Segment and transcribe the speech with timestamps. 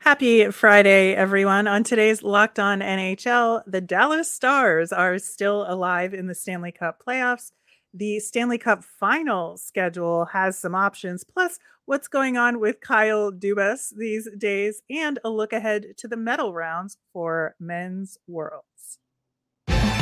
[0.00, 1.66] Happy Friday, everyone.
[1.66, 7.02] On today's Locked On NHL, the Dallas Stars are still alive in the Stanley Cup
[7.06, 7.50] playoffs.
[7.92, 13.92] The Stanley Cup final schedule has some options, plus what's going on with Kyle Dubas
[13.96, 18.98] these days, and a look ahead to the medal rounds for men's worlds.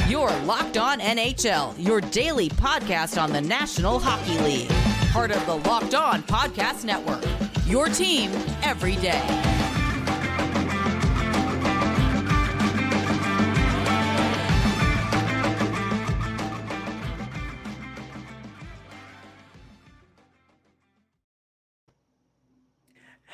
[0.08, 4.68] You're Locked On NHL, your daily podcast on the National Hockey League.
[5.12, 7.24] Part of the Locked On Podcast Network.
[7.66, 9.54] Your team every day.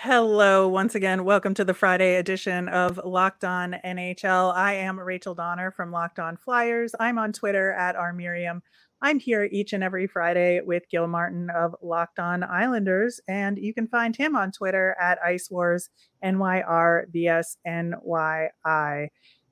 [0.03, 1.25] Hello, once again.
[1.25, 4.51] Welcome to the Friday edition of Locked On NHL.
[4.55, 6.95] I am Rachel Donner from Locked On Flyers.
[6.99, 8.63] I'm on Twitter at rmiriam.
[9.03, 13.75] I'm here each and every Friday with Gil Martin of Locked On Islanders, and you
[13.75, 15.91] can find him on Twitter at Ice Wars
[16.25, 17.09] NYRBSNYI.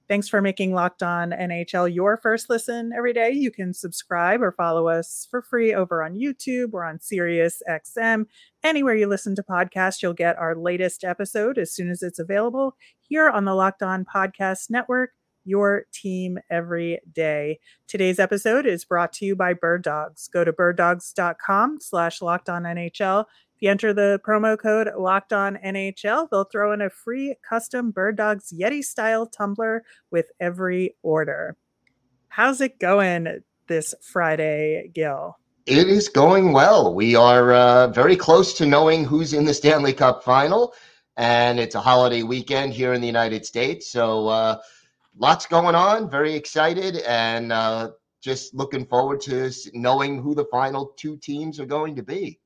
[0.08, 3.30] Thanks for making Locked On NHL your first listen every day.
[3.30, 8.24] You can subscribe or follow us for free over on YouTube or on Sirius XM.
[8.64, 12.74] Anywhere you listen to podcasts, you'll get our latest episode as soon as it's available
[13.00, 15.10] here on the Locked On Podcast Network,
[15.44, 17.58] your team every day.
[17.86, 20.28] Today's episode is brought to you by Bird Dogs.
[20.28, 23.26] Go to birddogs.com slash locked on NHL
[23.58, 27.90] if you enter the promo code Locked On NHL, they'll throw in a free custom
[27.90, 31.56] Bird Dogs Yeti style tumbler with every order.
[32.28, 35.36] How's it going this Friday, Gil?
[35.66, 36.94] It is going well.
[36.94, 40.72] We are uh, very close to knowing who's in the Stanley Cup final,
[41.16, 43.90] and it's a holiday weekend here in the United States.
[43.90, 44.58] So, uh,
[45.16, 46.08] lots going on.
[46.08, 47.90] Very excited, and uh,
[48.22, 52.38] just looking forward to knowing who the final two teams are going to be.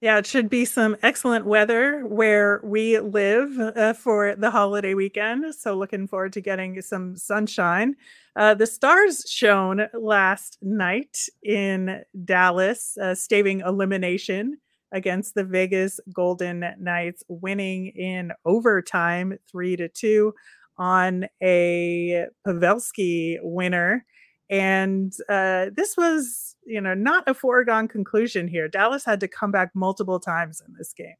[0.00, 5.52] Yeah, it should be some excellent weather where we live uh, for the holiday weekend.
[5.56, 7.96] So, looking forward to getting some sunshine.
[8.36, 14.58] Uh, the stars shone last night in Dallas, uh, staving elimination
[14.92, 20.32] against the Vegas Golden Knights, winning in overtime three to two
[20.78, 24.04] on a Pavelski winner.
[24.50, 28.68] And uh, this was, you know, not a foregone conclusion here.
[28.68, 31.16] Dallas had to come back multiple times in this game.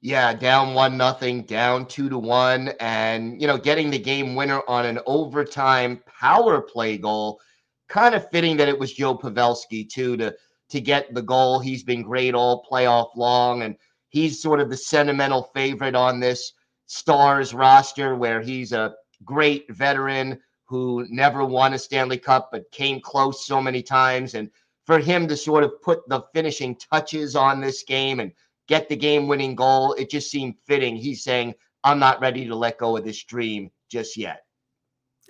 [0.00, 4.62] Yeah, down one nothing, down two to one, and you know, getting the game winner
[4.68, 7.40] on an overtime power play goal.
[7.88, 10.36] Kind of fitting that it was Joe Pavelski too to
[10.68, 11.58] to get the goal.
[11.58, 13.74] He's been great all playoff long, and
[14.10, 16.52] he's sort of the sentimental favorite on this
[16.86, 23.00] Stars roster, where he's a great veteran who never won a Stanley Cup but came
[23.00, 24.34] close so many times.
[24.34, 24.50] And
[24.86, 28.32] for him to sort of put the finishing touches on this game and
[28.68, 30.94] get the game winning goal, it just seemed fitting.
[30.94, 34.44] He's saying, I'm not ready to let go of this dream just yet.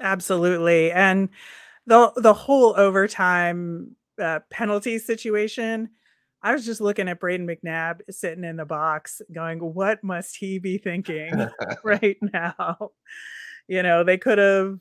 [0.00, 0.91] Absolutely.
[0.91, 1.28] And
[1.87, 5.91] the the whole overtime uh, penalty situation,
[6.43, 10.59] I was just looking at Brayden McNabb sitting in the box going, what must he
[10.59, 11.49] be thinking
[11.84, 12.91] right now?
[13.69, 14.81] You know, they could have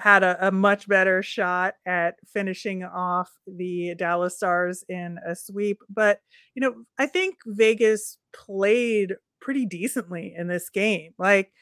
[0.00, 5.80] had a, a, much better shot at finishing off the Dallas Stars in a sweep.
[5.88, 6.20] But,
[6.54, 11.12] you know, I think Vegas played pretty decently in this game.
[11.18, 11.52] Like,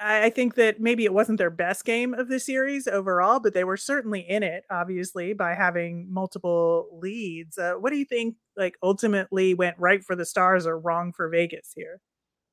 [0.00, 3.54] I, I think that maybe it wasn't their best game of the series overall, but
[3.54, 7.58] they were certainly in it, obviously, by having multiple leads.
[7.58, 11.28] Uh, what do you think, like, ultimately went right for the Stars or wrong for
[11.28, 12.00] Vegas here?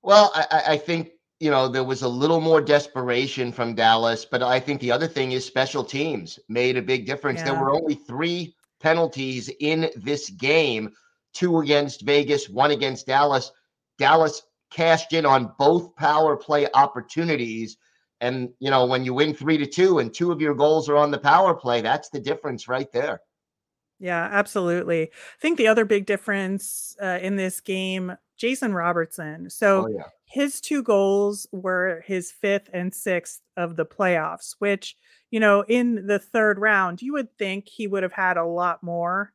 [0.02, 1.12] Well, I, I think
[1.44, 5.10] you know, there was a little more desperation from Dallas, but I think the other
[5.10, 7.42] thing is special teams made a big difference.
[7.42, 7.52] Yeah.
[7.52, 10.94] There were only three penalties in this game
[11.34, 13.52] two against Vegas, one against Dallas.
[13.98, 17.76] Dallas cashed in on both power play opportunities.
[18.22, 20.96] And, you know, when you win three to two and two of your goals are
[20.96, 23.20] on the power play, that's the difference right there.
[24.00, 25.04] Yeah, absolutely.
[25.04, 29.50] I think the other big difference uh, in this game, Jason Robertson.
[29.50, 30.04] So oh, yeah
[30.34, 34.98] his two goals were his fifth and sixth of the playoffs, which,
[35.30, 38.82] you know, in the third round, you would think he would have had a lot
[38.82, 39.32] more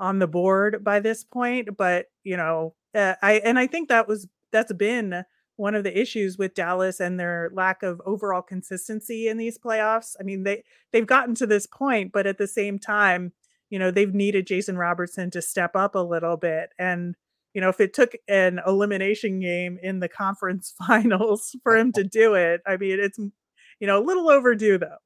[0.00, 1.76] on the board by this point.
[1.76, 5.24] But, you know, uh, I, and I think that was, that's been
[5.54, 10.16] one of the issues with Dallas and their lack of overall consistency in these playoffs.
[10.18, 13.32] I mean, they, they've gotten to this point, but at the same time,
[13.72, 16.74] you know, they've needed Jason Robertson to step up a little bit.
[16.78, 17.14] And,
[17.54, 22.04] you know, if it took an elimination game in the conference finals for him to
[22.04, 24.98] do it, I mean, it's, you know, a little overdue though.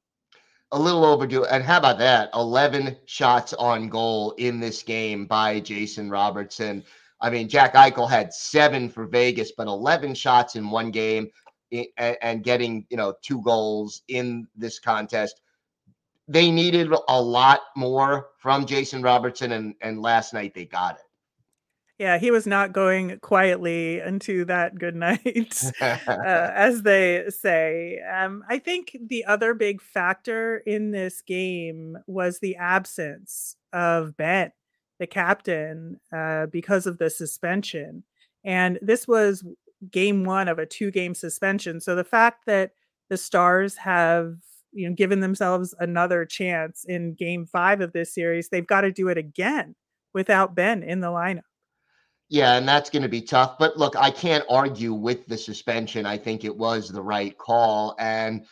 [0.73, 1.45] A little overdue.
[1.45, 2.29] And how about that?
[2.33, 6.83] 11 shots on goal in this game by Jason Robertson.
[7.21, 11.29] I mean, Jack Eichel had seven for Vegas, but 11 shots in one game
[11.97, 15.39] and getting, you know, two goals in this contest.
[16.27, 21.01] They needed a lot more from Jason Robertson, and, and last night they got it.
[21.99, 27.99] Yeah, he was not going quietly into that good night, uh, as they say.
[28.01, 34.51] Um, I think the other big factor in this game was the absence of Benn,
[34.99, 38.03] the captain, uh, because of the suspension.
[38.43, 39.43] And this was
[39.91, 41.81] game one of a two game suspension.
[41.81, 42.73] So the fact that
[43.09, 44.35] the Stars have
[44.71, 48.91] you know given themselves another chance in game five of this series, they've got to
[48.91, 49.75] do it again
[50.13, 51.41] without Benn in the lineup.
[52.29, 53.57] Yeah, and that's going to be tough.
[53.57, 56.05] But look, I can't argue with the suspension.
[56.05, 57.95] I think it was the right call.
[57.99, 58.45] And,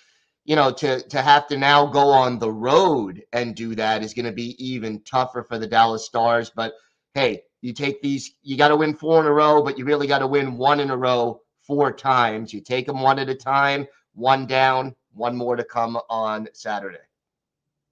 [0.46, 4.14] you know, to to have to now go on the road and do that is
[4.14, 6.52] going to be even tougher for the Dallas Stars.
[6.56, 6.74] But
[7.16, 10.08] hey, you take these, you got to win four in a row, but you really
[10.08, 12.54] got to win one in a row four times.
[12.54, 16.98] You take them one at a time, one down, one more to come on Saturday.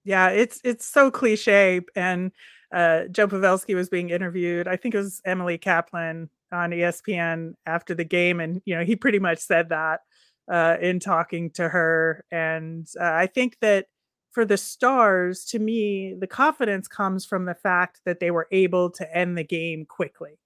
[0.04, 2.30] Yeah, it's it's so cliche and
[2.72, 4.68] uh, Joe Pavelski was being interviewed.
[4.68, 8.96] I think it was Emily Kaplan on ESPN after the game, and you know he
[8.96, 10.00] pretty much said that
[10.50, 12.24] uh, in talking to her.
[12.30, 13.86] And uh, I think that
[14.32, 18.90] for the Stars, to me, the confidence comes from the fact that they were able
[18.90, 20.38] to end the game quickly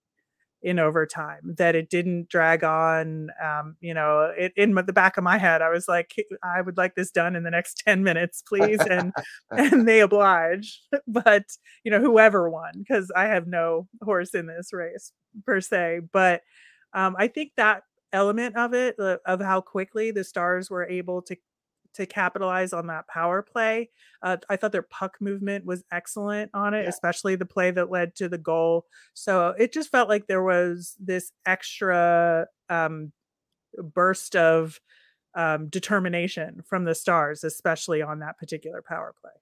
[0.62, 5.22] in overtime that it didn't drag on um, you know it, in the back of
[5.22, 8.42] my head i was like i would like this done in the next 10 minutes
[8.42, 9.12] please and
[9.50, 11.44] and they oblige but
[11.84, 15.12] you know whoever won because i have no horse in this race
[15.46, 16.42] per se but
[16.92, 17.82] um, i think that
[18.12, 21.36] element of it of how quickly the stars were able to
[21.98, 23.90] to capitalize on that power play.
[24.22, 26.88] Uh, I thought their puck movement was excellent on it, yeah.
[26.88, 28.86] especially the play that led to the goal.
[29.14, 33.12] So it just felt like there was this extra um,
[33.76, 34.80] burst of
[35.34, 39.32] um, determination from the Stars, especially on that particular power play.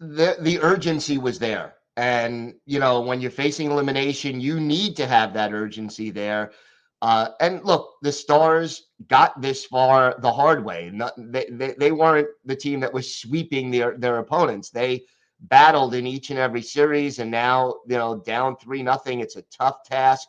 [0.00, 5.06] The the urgency was there, and you know when you're facing elimination, you need to
[5.06, 6.52] have that urgency there
[7.02, 10.88] uh, and look, the Stars got this far the hard way.
[10.94, 14.70] Not, they, they, they weren't the team that was sweeping their, their opponents.
[14.70, 15.02] They
[15.40, 19.18] battled in each and every series, and now you know down three nothing.
[19.18, 20.28] It's a tough task.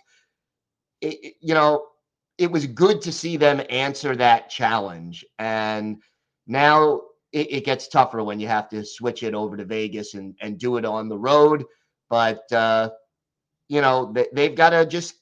[1.01, 1.85] It, it, you know,
[2.39, 6.01] it was good to see them answer that challenge, and
[6.47, 10.33] now it, it, gets tougher when you have to switch it over to Vegas and
[10.41, 11.65] and do it on the road.
[12.09, 12.89] But uh,
[13.69, 15.13] you know, they, they've got to just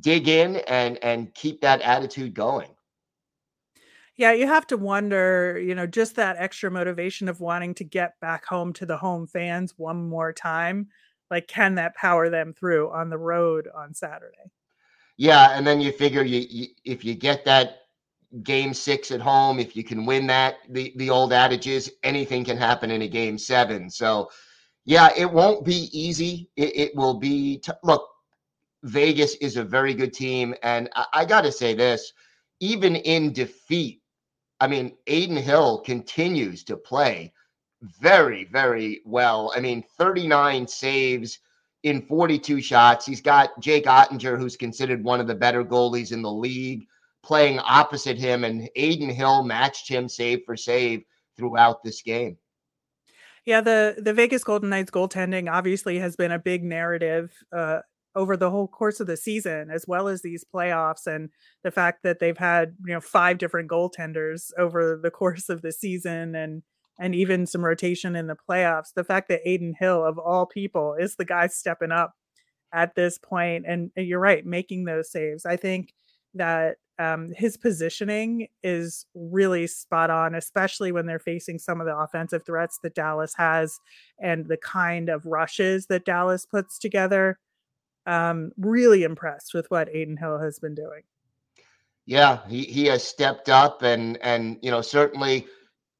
[0.00, 2.70] dig in and and keep that attitude going.
[4.16, 8.18] Yeah, you have to wonder, you know, just that extra motivation of wanting to get
[8.20, 10.88] back home to the home fans one more time.
[11.30, 14.50] Like, can that power them through on the road on Saturday?
[15.18, 17.80] Yeah, and then you figure you, you if you get that
[18.42, 22.44] game six at home, if you can win that, the the old adage is anything
[22.44, 23.90] can happen in a game seven.
[23.90, 24.30] So,
[24.84, 26.50] yeah, it won't be easy.
[26.56, 28.08] It, it will be t- look.
[28.82, 30.54] Vegas is a very good team.
[30.62, 32.12] And I, I got to say this
[32.60, 34.00] even in defeat,
[34.60, 37.32] I mean, Adin Hill continues to play
[38.00, 39.52] very, very well.
[39.54, 41.38] I mean, 39 saves
[41.82, 43.04] in 42 shots.
[43.04, 46.86] He's got Jake Oettinger, who's considered one of the better goalies in the league,
[47.22, 51.02] playing opposite him, and Adin Hill matched him save for save
[51.36, 52.38] throughout this game.
[53.44, 57.80] Yeah, the the Vegas Golden Knights goaltending obviously has been a big narrative uh,
[58.16, 61.28] over the whole course of the season as well as these playoffs and
[61.62, 65.70] the fact that they've had you know five different goaltenders over the course of the
[65.70, 66.62] season and
[66.98, 68.94] and even some rotation in the playoffs.
[68.94, 72.14] The fact that Adin Hill of all people is the guy stepping up
[72.72, 75.44] at this point and you're right making those saves.
[75.44, 75.92] I think
[76.34, 81.96] that um, his positioning is really spot on, especially when they're facing some of the
[81.96, 83.78] offensive threats that Dallas has
[84.18, 87.38] and the kind of rushes that Dallas puts together
[88.06, 91.02] um, really impressed with what Adin Hill has been doing.
[92.06, 95.46] Yeah, he, he has stepped up and and you know certainly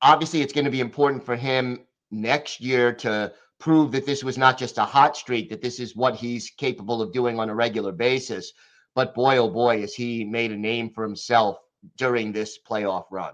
[0.00, 4.38] obviously it's going to be important for him next year to prove that this was
[4.38, 7.54] not just a hot streak that this is what he's capable of doing on a
[7.54, 8.52] regular basis
[8.94, 11.56] but boy oh boy has he made a name for himself
[11.96, 13.32] during this playoff run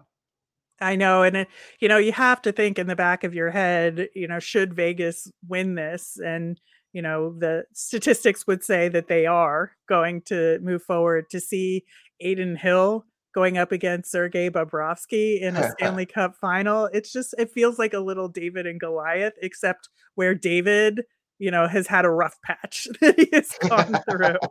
[0.81, 1.23] I know.
[1.23, 1.49] And, it,
[1.79, 4.75] you know, you have to think in the back of your head, you know, should
[4.75, 6.19] Vegas win this?
[6.19, 6.61] And,
[6.93, 11.85] you know the statistics would say that they are going to move forward to see
[12.21, 16.87] Adin Hill going up against Sergei Bobrovsky in a Stanley Cup final.
[16.87, 21.03] It's just it feels like a little David and Goliath, except where David,
[21.39, 24.37] you know, has had a rough patch that he has gone through.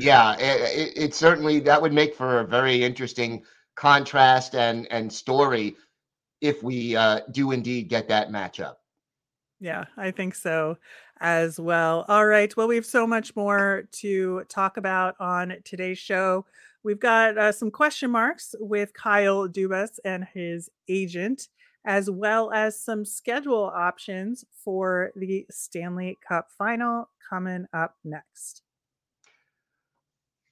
[0.00, 3.44] Yeah, it, it, certainly that would make for a very interesting
[3.76, 5.76] contrast and and story
[6.40, 8.76] if we uh, do indeed get that matchup.
[9.60, 10.78] Yeah, I think so
[11.20, 12.06] as well.
[12.08, 12.54] All right.
[12.56, 16.46] Well, we have so much more to talk about on today's show.
[16.82, 21.48] We've got uh, some question marks with Kyle Dubas and his agent,
[21.84, 28.62] as well as some schedule options for the Stanley Cup final coming up next.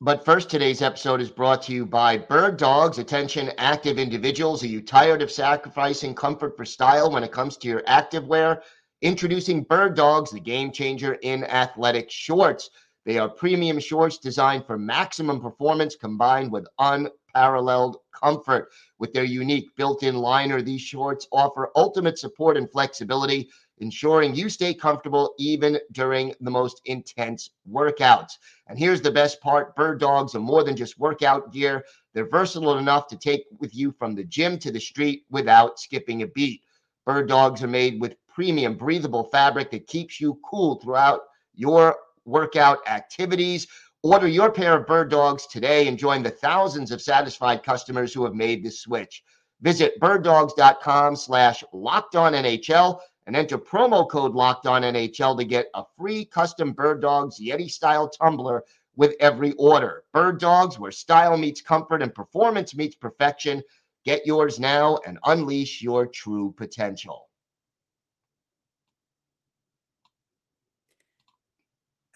[0.03, 2.99] But first, today's episode is brought to you by Bird Dogs.
[2.99, 4.63] Attention, active individuals.
[4.63, 8.61] Are you tired of sacrificing comfort for style when it comes to your activewear?
[9.01, 12.69] Introducing Bird Dogs, the game changer in athletic shorts.
[13.07, 18.73] They are premium shorts designed for maximum performance combined with unparalleled comfort.
[18.99, 24.49] With their unique built in liner, these shorts offer ultimate support and flexibility ensuring you
[24.49, 28.33] stay comfortable even during the most intense workouts.
[28.67, 32.79] And here's the best part Bird Dogs are more than just workout gear, they're versatile
[32.79, 36.63] enough to take with you from the gym to the street without skipping a beat.
[37.07, 41.23] Bird Dogs are made with premium breathable fabric that keeps you cool throughout
[41.57, 43.67] your workout activities.
[44.05, 48.23] Order your pair of Bird Dogs today and join the thousands of satisfied customers who
[48.23, 49.25] have made the switch.
[49.61, 55.67] Visit birddogs.com slash locked on NHL and enter promo code locked on NHL to get
[55.75, 58.63] a free custom Bird Dogs Yeti style tumbler
[58.95, 60.05] with every order.
[60.13, 63.65] Bird Dogs, where style meets comfort and performance meets perfection.
[64.05, 67.28] Get yours now and unleash your true potential.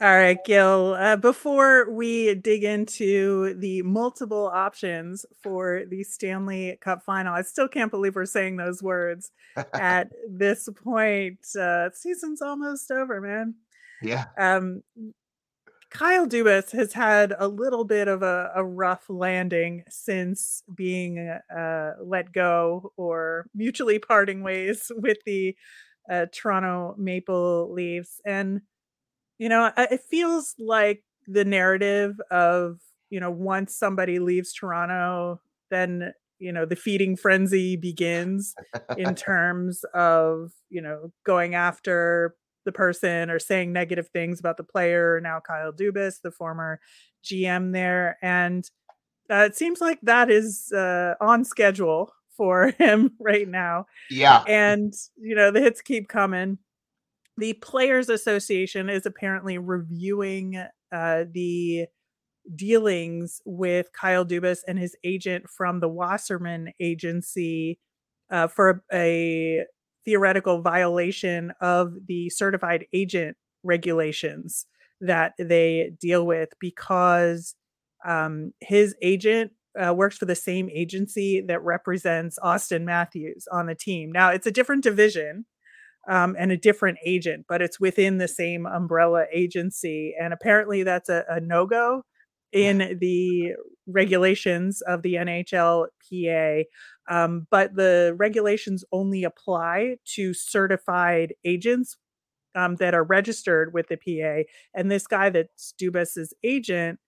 [0.02, 0.94] All right, Gil.
[0.99, 7.68] Uh, before we dig into the multiple options for the Stanley Cup final, I still
[7.68, 9.30] can't believe we're saying those words
[9.75, 11.38] at this point.
[11.56, 13.54] Uh, season's almost over, man.
[14.02, 14.25] Yeah.
[14.37, 14.82] Um,
[15.88, 21.92] Kyle Dubas has had a little bit of a, a rough landing since being uh,
[22.02, 25.54] let go or mutually parting ways with the
[26.11, 28.21] uh, Toronto Maple Leafs.
[28.26, 28.62] And
[29.42, 32.78] you know, it feels like the narrative of,
[33.11, 38.54] you know, once somebody leaves Toronto, then, you know, the feeding frenzy begins
[38.96, 44.62] in terms of, you know, going after the person or saying negative things about the
[44.62, 45.20] player.
[45.20, 46.78] Now, Kyle Dubas, the former
[47.25, 48.18] GM there.
[48.22, 48.64] And
[49.28, 53.87] uh, it seems like that is uh, on schedule for him right now.
[54.08, 54.44] Yeah.
[54.46, 56.58] And, you know, the hits keep coming
[57.36, 60.56] the Players Association is apparently reviewing
[60.92, 61.86] uh, the
[62.54, 67.78] dealings with Kyle Dubas and his agent from the Wasserman agency
[68.30, 69.64] uh, for a
[70.04, 74.66] theoretical violation of the certified agent regulations
[75.00, 77.54] that they deal with because
[78.04, 83.74] um, his agent uh, works for the same agency that represents Auston Matthews on the
[83.74, 84.10] team.
[84.12, 85.46] Now, it's a different division
[86.09, 90.14] um, and a different agent, but it's within the same umbrella agency.
[90.21, 92.04] And apparently, that's a, a no go
[92.52, 93.52] in the
[93.87, 96.64] regulations of the NHLPA.
[97.09, 101.97] Um, but the regulations only apply to certified agents
[102.54, 104.49] um, that are registered with the PA.
[104.75, 106.99] And this guy that's Dubas's agent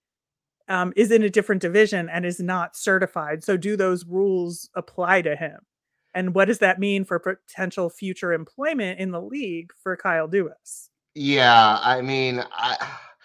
[0.69, 3.45] um, is in a different division and is not certified.
[3.45, 5.59] So, do those rules apply to him?
[6.14, 10.88] And what does that mean for potential future employment in the league for Kyle Dubas?
[11.14, 12.76] Yeah, I mean, I,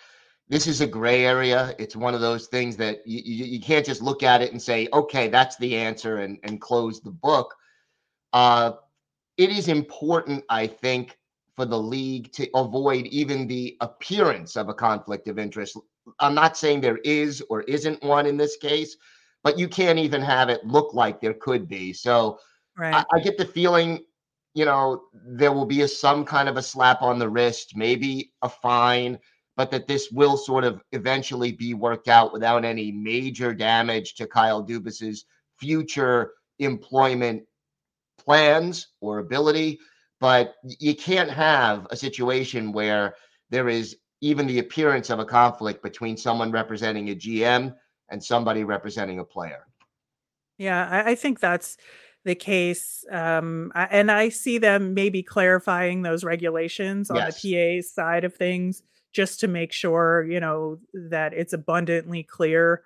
[0.50, 1.76] this is a gray area.
[1.78, 4.62] It's one of those things that you, you, you, can't just look at it and
[4.62, 7.56] say, okay, that's the answer and, and close the book.
[8.34, 8.72] Uh,
[9.38, 11.18] it is important, I think,
[11.56, 15.78] for the league to avoid even the appearance of a conflict of interest.
[16.20, 18.98] I'm not saying there is or isn't one in this case,
[19.44, 21.94] but you can't even have it look like there could be.
[21.94, 22.40] So,
[22.80, 22.96] Right.
[22.96, 24.06] I, I get the feeling,
[24.54, 28.32] you know, there will be a, some kind of a slap on the wrist, maybe
[28.42, 29.20] a fine,
[29.58, 34.26] but that this will sort of eventually be worked out without any major damage to
[34.26, 35.26] Kyle Dubas's
[35.58, 37.44] future employment
[38.18, 39.78] plans or ability.
[40.22, 43.16] But you can't have a situation where
[43.50, 47.76] there is even the appearance of a conflict between someone representing a GM
[48.10, 49.66] and somebody representing a player.
[50.58, 51.78] Yeah, I, I think that's
[52.26, 53.06] the case.
[53.12, 57.42] Um, and I see them maybe clarifying those regulations on yes.
[57.42, 58.84] the PA side of things
[59.14, 62.84] just to make sure, you know, that it's abundantly clear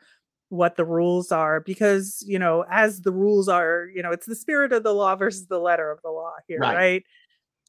[0.50, 4.36] what the rules are because, you know, as the rules are, you know, it's the
[4.36, 6.76] spirit of the law versus the letter of the law here, right?
[6.76, 7.04] right?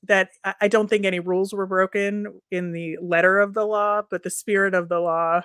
[0.03, 0.29] That
[0.61, 4.29] I don't think any rules were broken in the letter of the law, but the
[4.29, 5.43] spirit of the law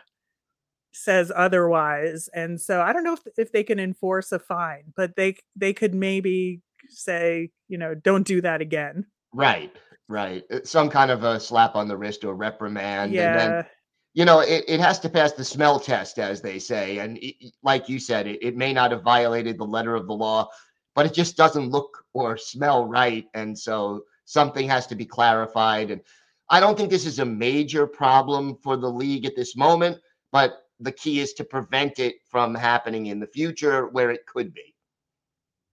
[0.92, 2.30] says otherwise.
[2.34, 5.74] And so I don't know if, if they can enforce a fine, but they they
[5.74, 9.06] could maybe say, you know, don't do that again.
[9.34, 9.76] Right,
[10.08, 10.44] right.
[10.52, 13.14] Uh, some kind of a slap on the wrist or reprimand.
[13.14, 13.32] Yeah.
[13.32, 13.66] And then,
[14.14, 16.98] you know, it, it has to pass the smell test, as they say.
[16.98, 20.14] And it, like you said, it, it may not have violated the letter of the
[20.14, 20.50] law,
[20.96, 23.28] but it just doesn't look or smell right.
[23.36, 25.92] And so something has to be clarified.
[25.92, 26.02] And
[26.50, 30.00] I don't think this is a major problem for the league at this moment,
[30.32, 34.54] but the key is to prevent it from happening in the future where it could
[34.54, 34.76] be.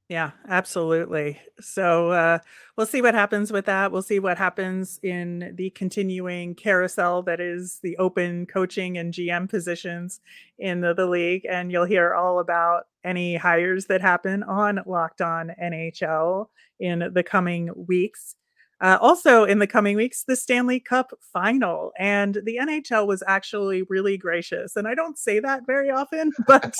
[0.08, 1.40] Yeah, absolutely.
[1.60, 2.38] So uh,
[2.76, 3.90] we'll see what happens with that.
[3.90, 9.48] We'll see what happens in the continuing carousel that is the open coaching and GM
[9.48, 10.20] positions
[10.60, 11.44] in the, the league.
[11.44, 16.46] And you'll hear all about any hires that happen on Locked On NHL
[16.78, 18.36] in the coming weeks.
[18.80, 21.92] Uh, also, in the coming weeks, the Stanley Cup final.
[21.98, 24.76] And the NHL was actually really gracious.
[24.76, 26.76] And I don't say that very often, but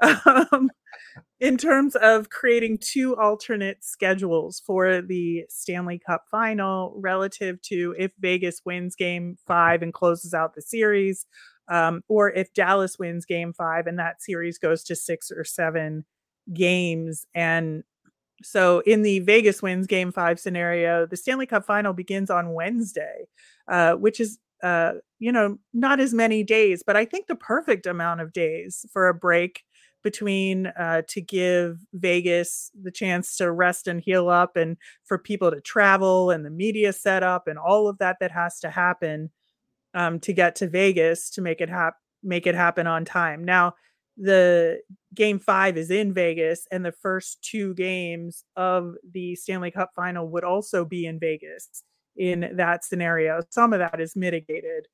[0.52, 0.70] um,
[1.40, 8.12] in terms of creating two alternate schedules for the Stanley Cup final relative to if
[8.18, 11.24] Vegas wins game five and closes out the series,
[11.68, 16.04] um, or if Dallas wins game five and that series goes to six or seven
[16.52, 17.26] games.
[17.34, 17.84] And
[18.42, 23.26] so in the Vegas wins game five scenario, the Stanley Cup final begins on Wednesday,
[23.68, 27.86] uh, which is, uh, you know, not as many days, but I think the perfect
[27.86, 29.62] amount of days for a break
[30.04, 35.50] between uh, to give Vegas the chance to rest and heal up and for people
[35.50, 39.30] to travel and the media setup and all of that that has to happen
[39.94, 43.44] um, to get to Vegas to make it happen make it happen on time.
[43.44, 43.74] Now,
[44.18, 44.80] the
[45.14, 50.28] game five is in Vegas, and the first two games of the Stanley Cup final
[50.28, 51.82] would also be in Vegas
[52.16, 53.40] in that scenario.
[53.50, 54.88] Some of that is mitigated,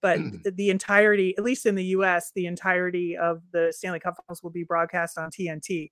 [0.00, 0.20] but
[0.56, 4.50] the entirety, at least in the US, the entirety of the Stanley Cup finals will
[4.50, 5.90] be broadcast on TNT.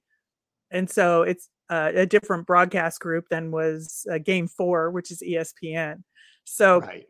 [0.70, 5.22] And so it's uh, a different broadcast group than was uh, game four, which is
[5.22, 6.02] ESPN.
[6.44, 7.06] So right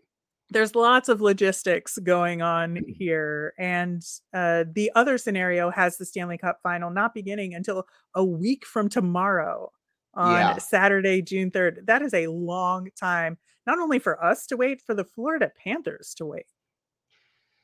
[0.51, 2.91] there's lots of logistics going on mm-hmm.
[2.93, 4.03] here and
[4.35, 8.89] uh, the other scenario has the stanley cup final not beginning until a week from
[8.89, 9.71] tomorrow
[10.15, 10.57] on yeah.
[10.59, 14.95] saturday june 3rd that is a long time not only for us to wait for
[14.95, 16.47] the florida panthers to wait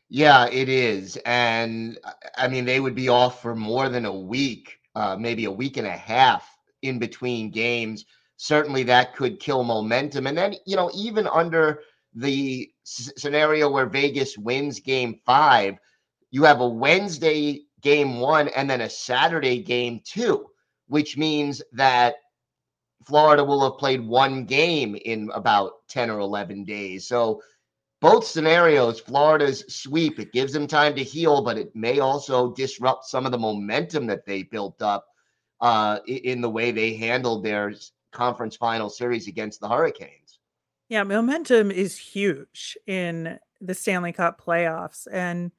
[0.08, 1.98] yeah it is and
[2.36, 5.78] i mean they would be off for more than a week uh, maybe a week
[5.78, 8.04] and a half in between games
[8.36, 11.80] certainly that could kill momentum and then you know even under
[12.14, 15.76] the s- scenario where Vegas wins game five,
[16.30, 20.46] you have a Wednesday game one and then a Saturday game two,
[20.88, 22.16] which means that
[23.04, 27.06] Florida will have played one game in about 10 or 11 days.
[27.06, 27.40] So,
[28.00, 33.06] both scenarios, Florida's sweep, it gives them time to heal, but it may also disrupt
[33.06, 35.06] some of the momentum that they built up
[35.60, 37.72] uh, in the way they handled their
[38.12, 40.21] conference final series against the Hurricanes.
[40.92, 45.50] Yeah, momentum is huge in the Stanley Cup playoffs and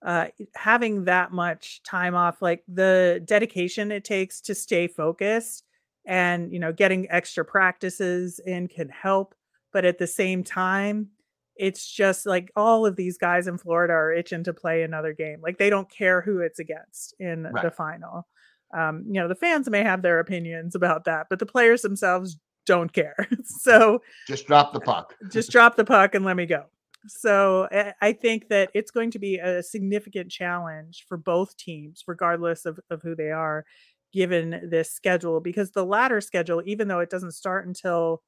[0.00, 5.64] uh, having that much time off, like the dedication it takes to stay focused
[6.06, 9.34] and, you know, getting extra practices in can help.
[9.72, 11.08] But at the same time,
[11.56, 15.40] it's just like all of these guys in Florida are itching to play another game.
[15.42, 17.64] Like they don't care who it's against in right.
[17.64, 18.28] the final.
[18.72, 22.38] Um, you know, the fans may have their opinions about that, but the players themselves
[22.66, 23.28] don't care.
[23.44, 25.14] so just drop the puck.
[25.32, 26.64] just drop the puck and let me go.
[27.08, 27.68] So
[28.02, 32.80] I think that it's going to be a significant challenge for both teams, regardless of,
[32.90, 33.64] of who they are,
[34.12, 35.40] given this schedule.
[35.40, 38.22] Because the latter schedule, even though it doesn't start until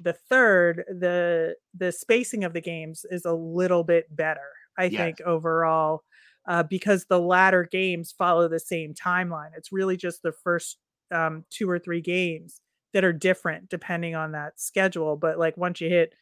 [0.00, 5.00] the third, the the spacing of the games is a little bit better, I yes.
[5.00, 6.02] think, overall.
[6.46, 9.50] Uh, because the latter games follow the same timeline.
[9.56, 10.76] It's really just the first
[11.10, 12.60] um, two or three games
[12.94, 15.16] that are different depending on that schedule.
[15.16, 16.14] But like once you hit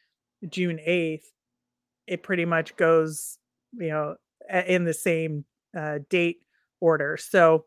[0.49, 1.23] June 8th,
[2.07, 3.37] it pretty much goes,
[3.71, 4.15] you know,
[4.67, 5.45] in the same
[5.77, 6.41] uh, date
[6.81, 7.15] order.
[7.15, 7.65] So,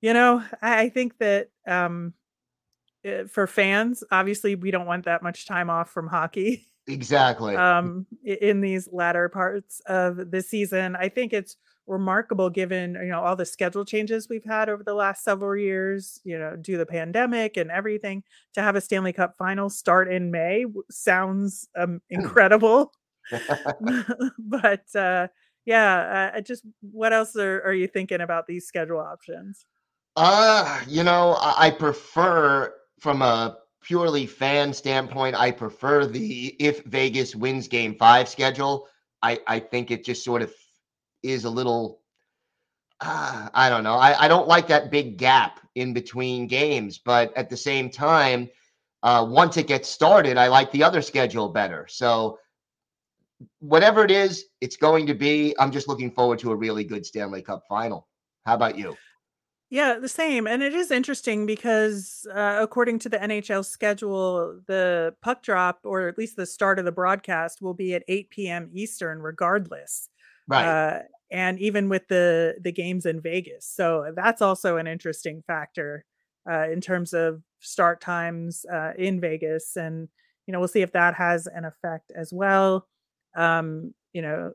[0.00, 2.14] you know, I, I think that um,
[3.04, 6.66] eh, for fans, obviously, we don't want that much time off from hockey.
[6.86, 7.56] Exactly.
[7.56, 13.20] um, in these latter parts of the season, I think it's remarkable given you know
[13.20, 16.78] all the schedule changes we've had over the last several years you know due to
[16.78, 18.22] the pandemic and everything
[18.54, 22.92] to have a stanley cup final start in may sounds um, incredible.
[24.38, 25.28] But uh
[25.66, 29.66] yeah uh, just what else are, are you thinking about these schedule options?
[30.16, 37.34] Uh you know i prefer from a purely fan standpoint i prefer the if vegas
[37.36, 38.88] wins game five schedule
[39.22, 40.52] i i think it just sort of
[41.22, 42.00] is a little
[43.00, 43.96] uh, I don't know.
[43.96, 48.48] I, I don't like that big gap in between games, but at the same time,
[49.02, 51.86] uh, once it gets started, I like the other schedule better.
[51.88, 52.38] So
[53.58, 55.54] whatever it is, it's going to be.
[55.58, 58.08] I'm just looking forward to a really good Stanley Cup final.
[58.46, 58.96] How about you?
[59.70, 60.46] Yeah, the same.
[60.46, 66.06] And it is interesting because uh, according to the NHL schedule, the puck drop, or
[66.06, 68.70] at least the start of the broadcast, will be at 8 p.m.
[68.72, 70.08] Eastern, regardless.
[70.46, 70.64] Right.
[70.66, 70.98] Uh,
[71.30, 76.04] and even with the the games in Vegas, so that's also an interesting factor
[76.48, 80.08] uh, in terms of start times uh, in Vegas, and
[80.46, 82.86] you know we'll see if that has an effect as well.
[83.34, 84.52] Um, you know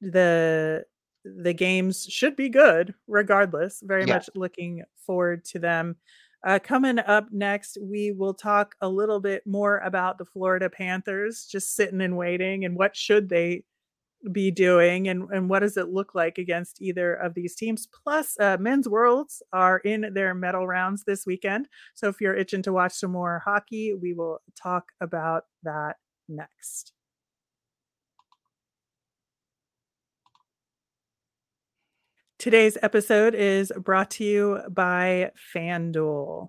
[0.00, 0.84] the
[1.24, 3.80] the games should be good regardless.
[3.82, 4.14] Very yeah.
[4.14, 5.96] much looking forward to them.
[6.44, 11.46] Uh, coming up next, we will talk a little bit more about the Florida Panthers,
[11.46, 13.62] just sitting and waiting, and what should they
[14.32, 17.88] be doing, and, and what does it look like against either of these teams.
[18.04, 21.68] Plus, uh, men's worlds are in their medal rounds this weekend.
[21.94, 25.96] So if you're itching to watch some more hockey, we will talk about that
[26.28, 26.92] next.
[32.42, 36.48] Today's episode is brought to you by FanDuel.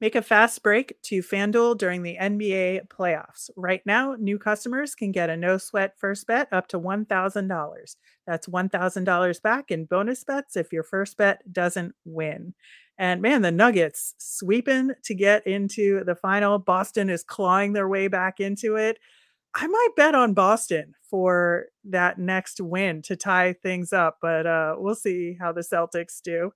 [0.00, 3.48] Make a fast break to FanDuel during the NBA playoffs.
[3.54, 7.96] Right now, new customers can get a no sweat first bet up to $1,000.
[8.26, 12.54] That's $1,000 back in bonus bets if your first bet doesn't win.
[12.98, 16.58] And man, the Nuggets sweeping to get into the final.
[16.58, 18.98] Boston is clawing their way back into it.
[19.60, 24.76] I might bet on Boston for that next win to tie things up, but uh,
[24.78, 26.52] we'll see how the Celtics do.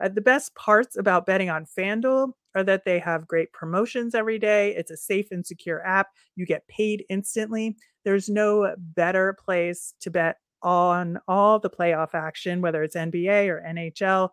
[0.00, 4.38] Uh, the best parts about betting on FanDuel are that they have great promotions every
[4.38, 4.72] day.
[4.76, 6.08] It's a safe and secure app.
[6.36, 7.76] You get paid instantly.
[8.04, 13.64] There's no better place to bet on all the playoff action, whether it's NBA or
[13.66, 14.30] NHL.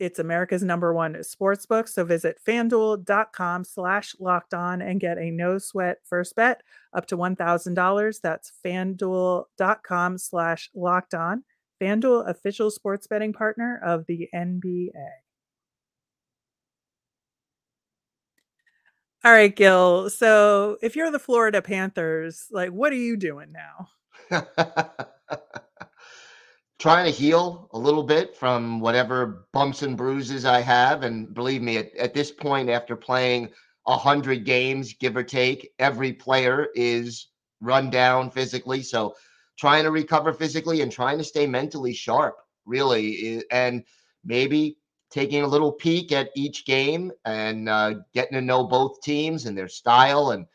[0.00, 1.86] It's America's number one sports book.
[1.86, 6.62] So visit fanduel.com slash locked on and get a no sweat first bet
[6.94, 8.20] up to $1,000.
[8.22, 11.44] That's fanduel.com slash locked on.
[11.80, 14.90] FanDuel, official sports betting partner of the NBA.
[19.22, 20.08] All right, Gil.
[20.08, 24.48] So if you're the Florida Panthers, like, what are you doing now?
[26.80, 31.02] trying to heal a little bit from whatever bumps and bruises I have.
[31.02, 33.50] And believe me, at, at this point, after playing
[33.86, 37.28] a hundred games, give or take, every player is
[37.60, 38.82] run down physically.
[38.82, 39.14] So
[39.58, 43.84] trying to recover physically and trying to stay mentally sharp, really, and
[44.24, 44.78] maybe
[45.10, 49.58] taking a little peek at each game and uh, getting to know both teams and
[49.58, 50.46] their style and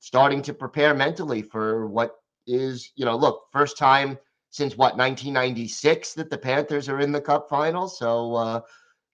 [0.00, 2.16] starting to prepare mentally for what
[2.48, 4.18] is, you know, look, first time
[4.52, 7.88] since what 1996 that the Panthers are in the Cup final.
[7.88, 8.60] So uh,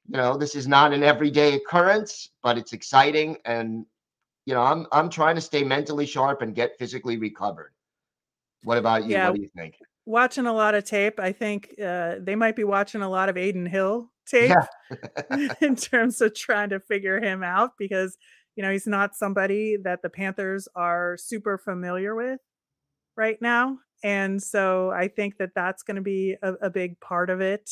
[0.09, 3.87] you know this is not an everyday occurrence, but it's exciting, and
[4.44, 7.72] you know I'm I'm trying to stay mentally sharp and get physically recovered.
[8.64, 9.12] What about you?
[9.12, 9.79] Yeah, what do you think?
[10.05, 13.37] Watching a lot of tape, I think uh, they might be watching a lot of
[13.37, 15.55] Adin Hill tape yeah.
[15.61, 18.18] in terms of trying to figure him out because
[18.57, 22.40] you know he's not somebody that the Panthers are super familiar with
[23.16, 27.30] right now and so I think that that's going to be a, a, big part
[27.30, 27.70] of it,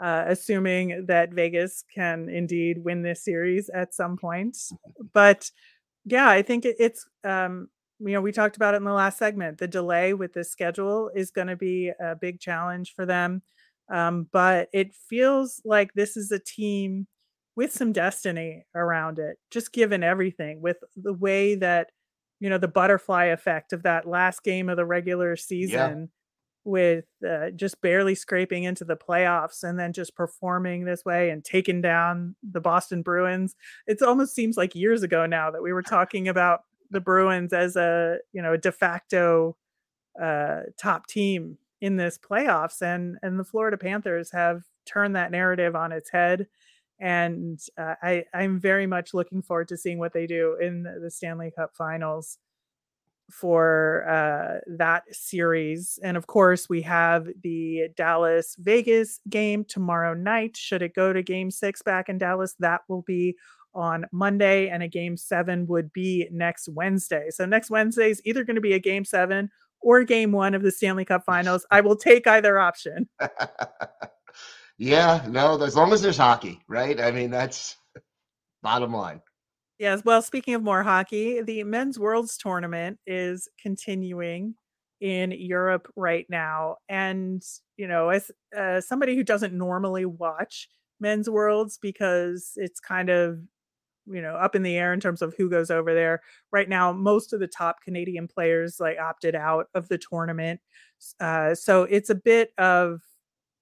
[0.00, 4.56] uh, assuming that Vegas can indeed win this series at some point.
[5.12, 5.50] But
[6.04, 9.18] yeah, I think it, it's, um, you know, we talked about it in the last
[9.18, 9.58] segment.
[9.58, 13.42] The delay with the schedule is going to be a big challenge for them.
[13.90, 17.06] Um, but it feels like this is a team
[17.56, 21.90] with some destiny around it, just given everything, with the way that
[22.40, 26.06] you know the butterfly effect of that last game of the regular season yeah.
[26.64, 31.44] with uh, just barely scraping into the playoffs and then just performing this way and
[31.44, 33.54] taking down the Boston Bruins.
[33.86, 37.76] It almost seems like years ago now that we were talking about the Bruins as
[37.76, 39.56] a you know a de facto
[40.20, 45.76] uh, top team in this playoffs, and and the Florida Panthers have turned that narrative
[45.76, 46.46] on its head
[47.00, 51.10] and uh, I I'm very much looking forward to seeing what they do in the
[51.10, 52.38] Stanley Cup Finals
[53.30, 55.98] for uh, that series.
[56.02, 60.56] And of course, we have the Dallas Vegas game tomorrow night.
[60.56, 63.36] Should it go to Game Six back in Dallas, that will be
[63.74, 67.28] on Monday, and a Game Seven would be next Wednesday.
[67.30, 70.62] So next Wednesday is either going to be a Game Seven or Game One of
[70.62, 71.66] the Stanley Cup Finals.
[71.70, 73.08] I will take either option.
[74.78, 77.00] Yeah, no, as long as there's hockey, right?
[77.00, 77.76] I mean, that's
[78.62, 79.20] bottom line.
[79.78, 80.02] Yes.
[80.04, 84.54] Well, speaking of more hockey, the Men's Worlds Tournament is continuing
[85.00, 86.76] in Europe right now.
[86.88, 87.42] And,
[87.76, 90.68] you know, as uh, somebody who doesn't normally watch
[91.00, 93.38] men's worlds because it's kind of,
[94.06, 96.22] you know, up in the air in terms of who goes over there.
[96.50, 100.60] Right now, most of the top Canadian players like opted out of the tournament.
[101.20, 103.00] Uh, so it's a bit of,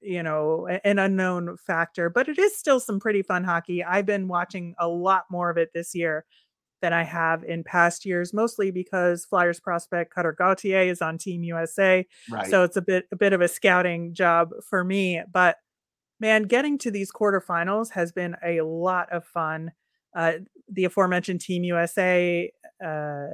[0.06, 3.82] you know, an unknown factor, but it is still some pretty fun hockey.
[3.82, 6.24] I've been watching a lot more of it this year
[6.80, 11.42] than I have in past years, mostly because Flyers prospect Cutter Gauthier is on Team
[11.42, 12.06] USA.
[12.30, 12.46] Right.
[12.48, 15.22] So it's a bit a bit of a scouting job for me.
[15.32, 15.56] But
[16.20, 19.72] man, getting to these quarterfinals has been a lot of fun.
[20.14, 20.34] Uh,
[20.68, 22.50] the aforementioned Team USA
[22.84, 23.26] uh,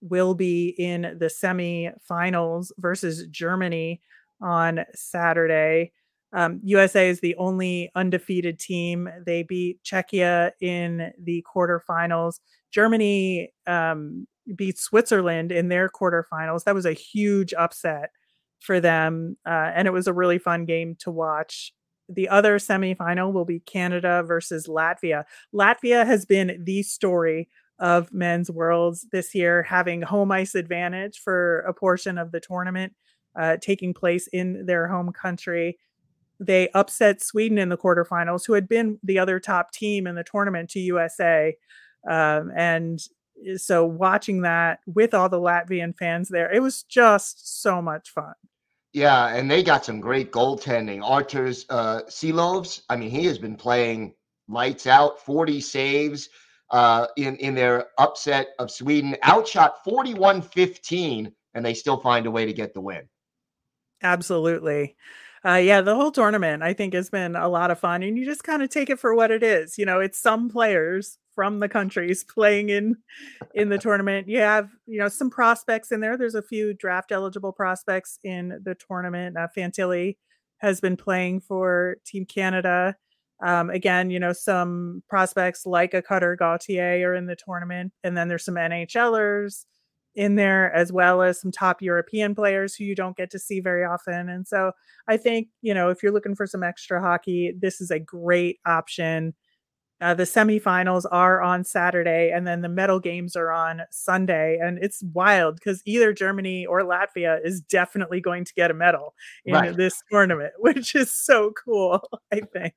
[0.00, 4.00] will be in the semi-finals versus Germany
[4.42, 5.92] on Saturday.
[6.34, 9.08] Um, USA is the only undefeated team.
[9.24, 12.40] They beat Czechia in the quarterfinals.
[12.70, 14.26] Germany um,
[14.56, 16.64] beat Switzerland in their quarterfinals.
[16.64, 18.10] That was a huge upset
[18.60, 21.72] for them, uh, and it was a really fun game to watch.
[22.08, 25.24] The other semifinal will be Canada versus Latvia.
[25.54, 31.60] Latvia has been the story of men's worlds this year, having home ice advantage for
[31.60, 32.94] a portion of the tournament
[33.36, 35.78] uh, taking place in their home country.
[36.40, 40.24] They upset Sweden in the quarterfinals, who had been the other top team in the
[40.24, 41.56] tournament to USA.
[42.08, 43.00] Um, and
[43.46, 48.10] eh, so watching that with all the Latvian fans there, it was just so much
[48.10, 48.34] fun.
[48.92, 51.02] Yeah, and they got some great goaltending.
[51.02, 54.14] Arturs uh, Silovs, I mean, he has been playing
[54.48, 56.28] lights out, 40 saves
[56.70, 62.30] uh, in, in their upset of Sweden, outshot 41 15, and they still find a
[62.30, 63.08] way to get the win.
[64.02, 64.96] Absolutely.
[65.44, 68.24] Uh, yeah, the whole tournament I think has been a lot of fun, and you
[68.24, 69.76] just kind of take it for what it is.
[69.76, 72.96] You know, it's some players from the countries playing in
[73.54, 74.28] in the tournament.
[74.28, 76.16] You have you know some prospects in there.
[76.16, 79.36] There's a few draft eligible prospects in the tournament.
[79.36, 80.16] Uh, Fantilli
[80.58, 82.96] has been playing for Team Canada.
[83.44, 88.16] Um, again, you know some prospects like a Cutter Gauthier are in the tournament, and
[88.16, 89.64] then there's some NHLers
[90.14, 93.60] in there as well as some top European players who you don't get to see
[93.60, 94.28] very often.
[94.28, 94.72] And so
[95.08, 98.58] I think, you know, if you're looking for some extra hockey, this is a great
[98.66, 99.34] option.
[100.00, 104.58] Uh, the semifinals are on Saturday, and then the medal games are on Sunday.
[104.60, 109.14] And it's wild because either Germany or Latvia is definitely going to get a medal
[109.44, 109.76] in right.
[109.76, 112.00] this tournament, which is so cool,
[112.32, 112.74] I think.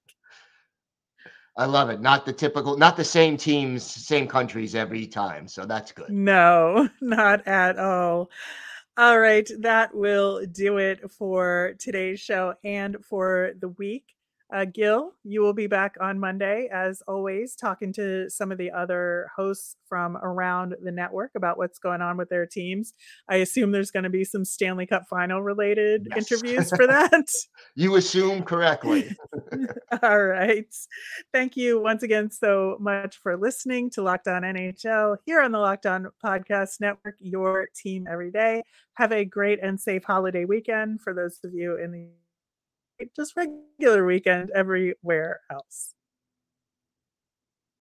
[1.58, 2.02] I love it.
[2.02, 5.48] Not the typical, not the same teams, same countries every time.
[5.48, 6.10] So that's good.
[6.10, 8.30] No, not at all.
[8.98, 14.16] All right, that will do it for today's show and for the week.
[14.54, 18.72] Uh, Gil, you will be back on Monday, as always, talking to some of the
[18.72, 22.94] other hosts from around the network about what's going on with their teams.
[23.28, 26.32] I assume there's going to be some Stanley Cup final related yes.
[26.32, 27.28] interviews for that.
[27.76, 29.16] you assume correctly.
[30.04, 30.74] All right.
[31.34, 35.60] Thank you once again so much for listening to Locked On NHL here on the
[35.60, 38.62] Locked On Podcast Network, your team every day.
[38.94, 42.10] Have a great and safe holiday weekend for those of you in the
[43.16, 45.94] just regular weekend everywhere else.